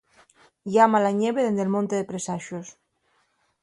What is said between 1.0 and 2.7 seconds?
la ñeve dende'l monte de presaxos.